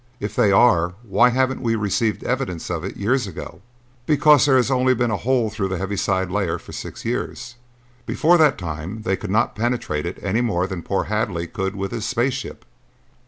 "If 0.19 0.35
they 0.35 0.51
are, 0.51 0.95
why 1.03 1.29
haven't 1.29 1.61
we 1.61 1.75
received 1.75 2.23
evidence 2.23 2.71
of 2.71 2.83
it 2.83 2.97
years 2.97 3.27
ago?" 3.27 3.61
"Because 4.07 4.47
there 4.47 4.55
has 4.55 4.71
only 4.71 4.95
been 4.95 5.11
a 5.11 5.15
hole 5.17 5.51
through 5.51 5.67
the 5.67 5.77
heaviside 5.77 6.31
layer 6.31 6.57
for 6.57 6.71
six 6.71 7.05
years. 7.05 7.53
Before 8.07 8.39
that 8.39 8.57
time 8.57 9.03
they 9.03 9.15
could 9.15 9.29
not 9.29 9.55
penetrate 9.55 10.07
it 10.07 10.17
any 10.23 10.41
more 10.41 10.65
than 10.65 10.81
poor 10.81 11.03
Hadley 11.03 11.45
could 11.45 11.75
with 11.75 11.91
his 11.91 12.03
space 12.05 12.33
ship. 12.33 12.65